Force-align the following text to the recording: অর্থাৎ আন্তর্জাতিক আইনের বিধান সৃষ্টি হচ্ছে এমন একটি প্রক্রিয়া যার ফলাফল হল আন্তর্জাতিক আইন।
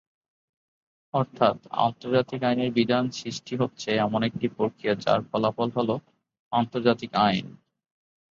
অর্থাৎ 1.13 1.57
আন্তর্জাতিক 1.79 2.41
আইনের 2.43 2.71
বিধান 2.71 3.05
সৃষ্টি 3.11 3.53
হচ্ছে 3.55 3.89
এমন 3.97 4.21
একটি 4.23 4.45
প্রক্রিয়া 4.57 4.93
যার 4.95 5.19
ফলাফল 5.29 5.69
হল 5.77 5.89
আন্তর্জাতিক 6.51 7.11
আইন। 7.21 7.47